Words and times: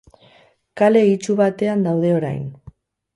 Kale 0.81 1.03
itsu 1.11 1.35
batean 1.41 1.83
daude 1.89 2.11
orain. 2.21 2.49